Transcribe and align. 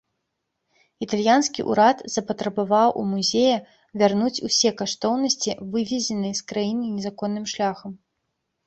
Італьянскі 1.05 1.65
ўрад 1.71 1.97
запатрабаваў 2.15 2.89
у 3.03 3.03
музея 3.13 3.57
вярнуць 4.03 4.35
усе 4.49 4.69
каштоўнасці, 4.81 5.55
вывезеныя 5.77 6.33
з 6.43 6.49
краіны 6.55 6.85
незаконным 6.97 7.45
шляхам. 7.55 7.91